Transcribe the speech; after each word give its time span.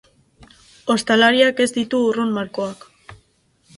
Ostalariak 0.93 1.63
ez 1.67 1.69
ditu 1.77 2.01
urrun 2.09 2.33
malkoak. 2.39 2.89